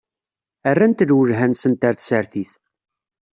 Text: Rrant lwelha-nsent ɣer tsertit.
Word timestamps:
Rrant 0.73 1.05
lwelha-nsent 1.09 1.85
ɣer 1.87 1.95
tsertit. 1.95 2.51